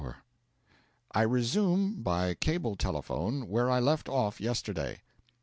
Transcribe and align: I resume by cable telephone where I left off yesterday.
I 1.11 1.21
resume 1.21 2.01
by 2.01 2.33
cable 2.33 2.75
telephone 2.75 3.47
where 3.47 3.69
I 3.69 3.79
left 3.79 4.09
off 4.09 4.41
yesterday. 4.41 5.01